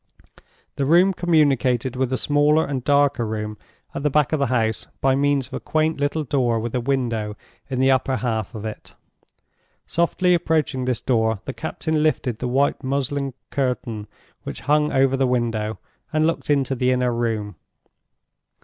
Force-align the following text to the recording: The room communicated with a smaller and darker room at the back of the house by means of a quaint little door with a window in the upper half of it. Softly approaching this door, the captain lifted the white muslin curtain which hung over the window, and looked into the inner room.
The 0.77 0.85
room 0.87 1.13
communicated 1.13 1.95
with 1.95 2.11
a 2.11 2.17
smaller 2.17 2.65
and 2.65 2.83
darker 2.83 3.23
room 3.23 3.59
at 3.93 4.01
the 4.01 4.09
back 4.09 4.33
of 4.33 4.39
the 4.39 4.47
house 4.47 4.87
by 4.99 5.13
means 5.15 5.45
of 5.45 5.53
a 5.53 5.59
quaint 5.59 5.99
little 6.01 6.23
door 6.23 6.59
with 6.59 6.73
a 6.73 6.81
window 6.81 7.37
in 7.69 7.79
the 7.79 7.91
upper 7.91 8.15
half 8.15 8.55
of 8.55 8.65
it. 8.65 8.95
Softly 9.85 10.33
approaching 10.33 10.85
this 10.85 11.01
door, 11.01 11.41
the 11.45 11.53
captain 11.53 12.01
lifted 12.01 12.39
the 12.39 12.47
white 12.47 12.83
muslin 12.83 13.35
curtain 13.51 14.07
which 14.41 14.61
hung 14.61 14.91
over 14.91 15.15
the 15.15 15.27
window, 15.27 15.77
and 16.11 16.25
looked 16.25 16.49
into 16.49 16.73
the 16.73 16.89
inner 16.89 17.13
room. 17.13 17.55